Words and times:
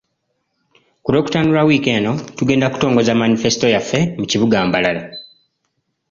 Ku 1.03 1.07
Lwokutaano 1.11 1.49
lwa 1.51 1.67
wiiki 1.69 1.89
eno, 1.97 2.13
tugenda 2.37 2.65
kutongoza 2.73 3.17
manifesito 3.21 3.65
yaffe 3.73 3.99
mu 4.19 4.25
kibuga 4.31 4.55
Mbarara. 4.67 5.01